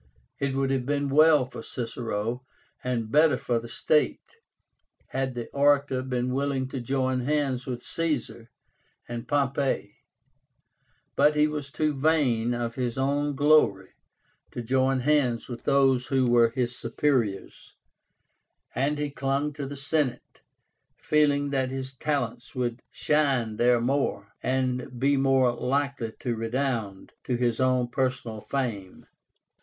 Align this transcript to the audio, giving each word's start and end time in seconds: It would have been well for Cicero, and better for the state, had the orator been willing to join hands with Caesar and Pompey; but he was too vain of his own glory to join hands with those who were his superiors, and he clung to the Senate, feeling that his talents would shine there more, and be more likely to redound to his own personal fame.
It 0.39 0.55
would 0.55 0.71
have 0.71 0.87
been 0.87 1.09
well 1.09 1.45
for 1.45 1.61
Cicero, 1.61 2.43
and 2.83 3.11
better 3.11 3.37
for 3.37 3.59
the 3.59 3.69
state, 3.69 4.37
had 5.09 5.35
the 5.35 5.47
orator 5.51 6.01
been 6.01 6.33
willing 6.33 6.67
to 6.69 6.81
join 6.81 7.19
hands 7.19 7.67
with 7.67 7.83
Caesar 7.83 8.49
and 9.07 9.27
Pompey; 9.27 9.93
but 11.15 11.35
he 11.35 11.45
was 11.45 11.69
too 11.69 11.93
vain 11.93 12.55
of 12.55 12.73
his 12.73 12.97
own 12.97 13.35
glory 13.35 13.89
to 14.49 14.63
join 14.63 15.01
hands 15.01 15.47
with 15.47 15.65
those 15.65 16.07
who 16.07 16.27
were 16.27 16.49
his 16.49 16.75
superiors, 16.75 17.75
and 18.73 18.97
he 18.97 19.11
clung 19.11 19.53
to 19.53 19.67
the 19.67 19.77
Senate, 19.77 20.41
feeling 20.97 21.51
that 21.51 21.69
his 21.69 21.93
talents 21.95 22.55
would 22.55 22.81
shine 22.89 23.57
there 23.57 23.79
more, 23.79 24.33
and 24.41 24.99
be 24.99 25.15
more 25.15 25.51
likely 25.53 26.11
to 26.21 26.35
redound 26.35 27.13
to 27.23 27.35
his 27.35 27.59
own 27.59 27.87
personal 27.87 28.41
fame. 28.41 29.05